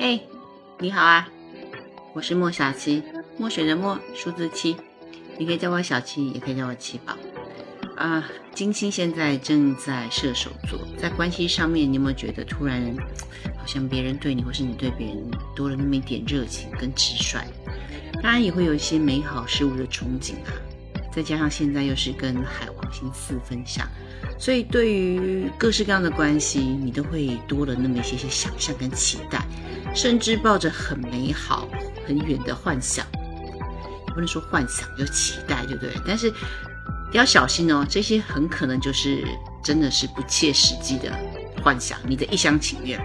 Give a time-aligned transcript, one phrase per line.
[0.00, 0.20] 嘿，
[0.78, 1.28] 你好啊，
[2.12, 3.02] 我是莫小七，
[3.36, 4.76] 墨水的墨，数字七，
[5.36, 7.16] 你可以叫我小七，也可以叫我七宝。
[7.96, 8.24] 啊，
[8.54, 12.80] 金星现在正在射手座，在关系上面，你有没有觉得突然
[13.56, 15.16] 好像别人对你，或是你对别人
[15.56, 17.42] 多了那么一点热情跟直率？
[18.22, 20.54] 当然也会有一些美好事物的憧憬啊。
[21.10, 23.84] 再加上现在又是跟海王星四分相，
[24.38, 29.44] 所以对于各式各样的关系，你都会多了那么一些些想象跟期待，
[29.94, 31.68] 甚至抱着很美好、
[32.06, 33.04] 很远的幻想，
[34.08, 35.92] 不能说幻想，就期待，对不对？
[36.06, 36.32] 但是
[37.12, 39.24] 要小心哦，这些很可能就是
[39.62, 41.12] 真的是不切实际的
[41.62, 43.00] 幻想，你的一厢情愿。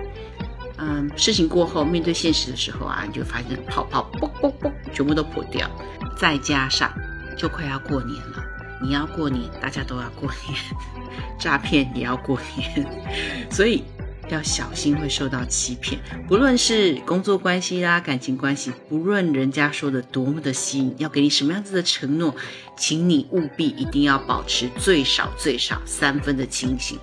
[0.78, 5.70] 嗯，事情过后面对现实的时候啊，你就发现泡泡啵啵啵全部都破掉，
[6.18, 6.92] 再加上。
[7.36, 8.44] 就快要过年了，
[8.80, 10.60] 你要过年，大家都要过年，
[11.40, 12.86] 诈骗也要过年，
[13.50, 13.84] 所以
[14.30, 16.00] 要小心会受到欺骗。
[16.28, 22.36] 不论是工作关系啦、感情关系，不论人家说的多么的吸引，要给你什么样子的承诺，
[22.78, 26.98] 请你务必一定要保持最少最少三分的清醒，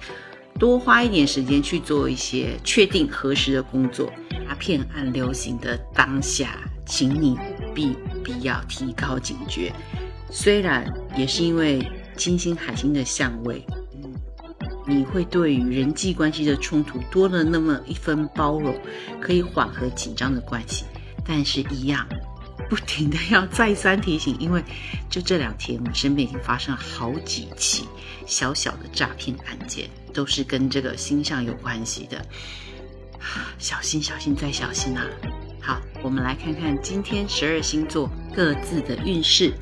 [0.58, 4.12] 多花一点时间去做一些确定核实的工作。
[4.48, 9.72] 诈骗案流行的当下，请你务必必要提高警觉。
[10.28, 10.84] 虽然
[11.16, 11.80] 也是因为
[12.16, 13.64] 金星海星的相位，
[14.90, 18.76] 你会对于人际关系的冲突多了那么一分包容，
[19.20, 20.84] 可以缓和紧张的关系，
[21.24, 22.04] 但是一样，
[22.68, 24.60] 不停的要再三提醒，因为
[25.08, 27.84] 就这两天，我身边已经发生了好几起
[28.26, 32.26] 小小的诈骗案件，都是跟这个星象有关系的，
[33.58, 35.06] 小心小心再小心啊！
[35.62, 39.52] 好，我们来看看今天十二星座各自的运势。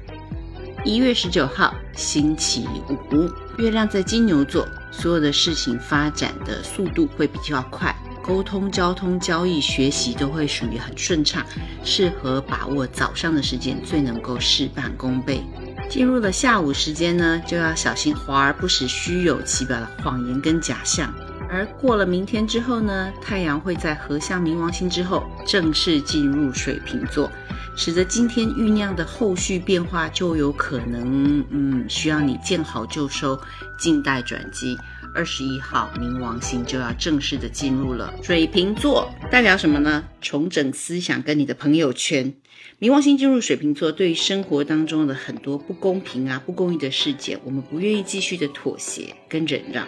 [0.84, 3.28] 一月十九号，星期五，
[3.60, 11.44] 月亮在金牛座，所有的事情发展的速度会比较快，沟通、交通、交易、学习都会属于很顺畅，
[11.84, 15.42] 适合把握早上的时间，最能够事半功倍。
[15.88, 21.12] 进入了下午时间呢，就要小心华而不实、虚有其表的谎言跟假象。
[21.50, 27.30] 而过了明天之后呢，太阳会在合相冥王星之后正式进入水瓶座。
[27.78, 33.40] 使得今天酝酿的后续变化就有可能，嗯，需要你见好就收，
[33.78, 34.76] 静待转机。
[35.14, 40.04] 二十一号冥王星就要正式的进入了水瓶座，代表什么呢？
[40.20, 42.34] 重整思想跟你的朋友圈。
[42.80, 49.86] 冥王星进入水瓶座，对于生活当中的很多不公平啊、不公义的事件，我们不愿意继续的妥协跟忍让，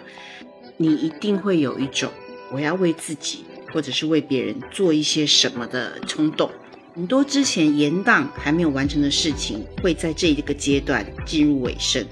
[0.77, 2.09] 你一定会有一种
[2.53, 6.49] 我要为自己或者是为别人做一些什么的冲动。
[6.95, 12.05] 很多之前延宕还没有完成的事情，会在这一个阶段进入尾声，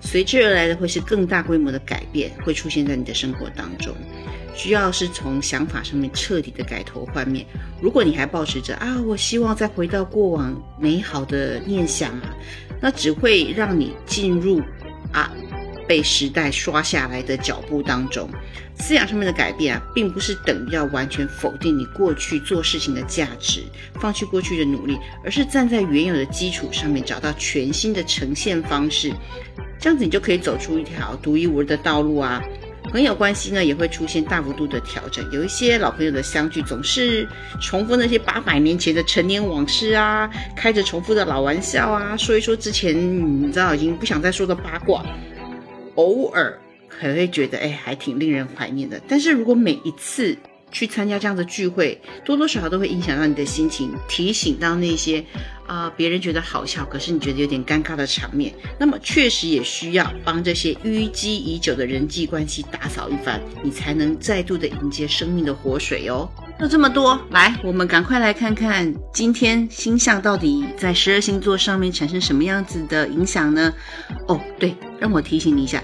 [0.00, 3.94] 随之而来的会是更大规模的改变，会出现在你的生活当中。
[4.54, 7.44] 需要是从想法上面彻底的改头换面。
[7.80, 12.34] 如果你还保持着啊，我希望再回到过往美好的念想啊，
[12.80, 14.60] 那只会让你进入
[15.12, 15.30] 啊。
[15.86, 18.28] 被时代刷下来的脚步当中，
[18.78, 23.62] 思想上面的改变啊，并不是等于要完全否定你过去做事情的价值，
[24.00, 29.12] 放弃过去的努力，而是站在原有的基础上面找到全新的呈现方式，
[29.78, 32.42] 这样子你就可以走出一条独一无二的道路啊。
[32.92, 37.28] 朋友关系呢也会出现大幅度的调整，有一些老朋友的相聚总是
[37.60, 45.04] 重复那些八百年前的陈年往事啊，开着重复的老玩笑啊，说一说之前你知道已经不想再说的八卦。
[45.96, 46.58] 偶尔
[46.88, 49.00] 可能会觉得，哎，还挺令人怀念的。
[49.06, 50.36] 但是如果每一次
[50.70, 55.24] 去参加这样的聚会，多多少少都会影响到你的心情，提醒到那些
[55.66, 66.28] 啊别人觉得好笑，可是你觉得有点尴尬的场面，那么确实也需要帮这些淤积已久的人际关系打扫一番，你才能再度的迎接生命的活水哦。
[66.58, 73.72] 那这么多，来，我们赶快来看看今天星象到底在十二星座上面产生什么样子的影响呢？
[74.26, 75.82] 哦，对，让我提醒你一下，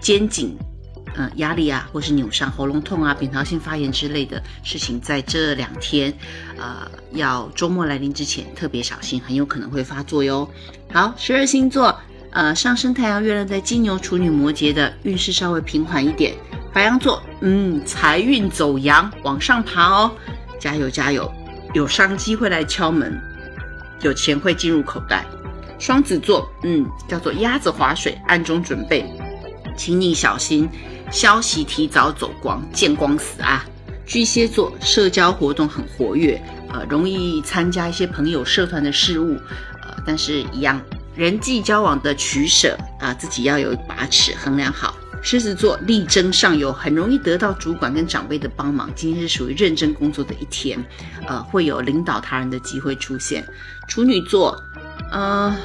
[0.00, 0.56] 肩颈，
[1.16, 6.10] 嗯，压力啊，或是扭伤、喉咙痛啊、扁桃腺发炎之类的事情，在这两天，
[6.56, 10.48] 呃，要周末来临之前特别小心，很有可能会发作哟。
[10.90, 11.94] 好，十二星座，
[12.30, 16.32] 呃，上升太阳、月亮在金牛、处女、摩羯的运势稍微平缓一点。
[16.74, 20.10] 白羊座，嗯，财运走阳，往上爬哦，
[20.58, 21.32] 加油加油，
[21.72, 23.16] 有商机会来敲门，
[24.00, 25.24] 有钱会进入口袋。
[25.78, 29.08] 双子座，嗯，叫做鸭子划水，暗中准备，
[29.76, 30.68] 请你小心，
[31.12, 33.64] 消息提早走光，见光死啊。
[34.04, 36.42] 巨蟹座，社交活动很活跃，
[36.72, 39.36] 呃，容易参加一些朋友社团的事务，
[39.80, 40.80] 呃，但是一样，
[41.14, 44.92] 人际交往的取舍啊，自己要有把尺衡量好。
[45.24, 48.92] 狮子座力争上游，很容易得到主管跟长辈的帮忙。
[48.94, 50.78] 今天是属于认真工作的一天，
[51.26, 53.42] 呃，会有领导他人的机会出现。
[53.88, 54.62] 处女座，
[55.10, 55.56] 呃，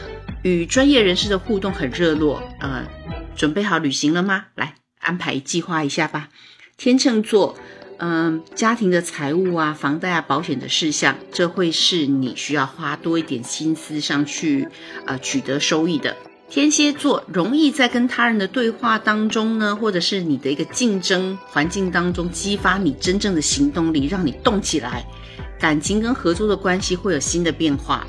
[0.44, 2.88] 与专业人士的互动很热络，呃，
[3.36, 4.46] 准备好旅行了吗？
[4.56, 6.30] 来安排计划一下吧。
[6.78, 7.58] 天秤座，
[7.98, 14.70] 嗯，家庭的财务啊、房贷啊、保险的事项，这会是你需要花多一点心思上去，
[15.06, 16.16] 呃，取得收益的。
[16.50, 25.06] 天蝎座容易在跟他人的对话当中呢，或者是你的一个竞争环境当中，激发你真正的行动力，让你动起来，
[25.60, 28.08] 感情跟合作的关系会有新的变化。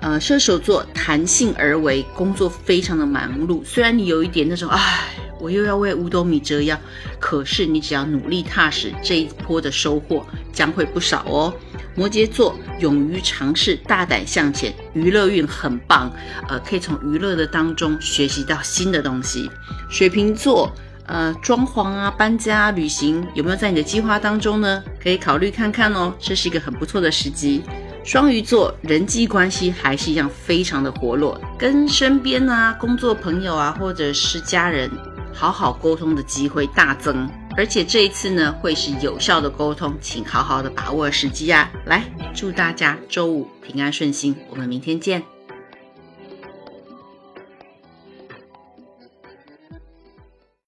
[0.00, 5.10] 呃，射手座弹性而为，工作非常的忙碌，虽然你有一点那种，唉。
[5.40, 6.78] 我又要为五斗米折腰，
[7.20, 11.52] 可是你只要努力踏实，这一波的收获将会不少哦。
[11.94, 16.10] 摩羯座勇于尝试，大胆向前，娱乐运很棒，
[16.48, 19.50] 呃，可以从娱乐的当中学习到新的东西。
[19.88, 20.72] 水瓶座，
[21.06, 24.82] 呃，装潢啊、搬家、旅行，有没有在你的计划当中呢？
[25.02, 27.62] 可以考虑看看哦，这是一个很不错的时机。
[28.04, 34.90] 双鱼座人际关系还是一样非常的活络，跟身边啊、工作朋友啊，或者是家人。
[35.36, 41.70] 好好沟通的机会大增，而且这一次呢会是有效的沟通，请好好的把握时机啊！
[41.86, 42.04] 来，
[42.34, 45.33] 祝大家周五平安顺心，我们明天见。